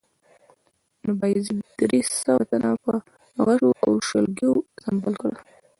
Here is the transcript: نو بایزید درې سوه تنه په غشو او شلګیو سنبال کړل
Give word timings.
نو 1.03 1.11
بایزید 1.19 1.59
درې 1.79 1.99
سوه 2.23 2.43
تنه 2.49 2.69
په 2.83 2.93
غشو 3.45 3.69
او 3.85 3.91
شلګیو 4.07 4.53
سنبال 4.83 5.13
کړل 5.21 5.35